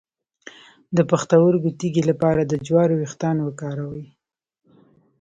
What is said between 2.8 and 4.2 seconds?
ویښتان وکاروئ